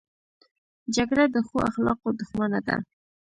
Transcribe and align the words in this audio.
جګړه 0.95 1.25
د 1.29 1.35
ښو 1.47 1.57
اخلاقو 1.69 2.09
دښمنه 2.19 2.59
ده 2.67 2.77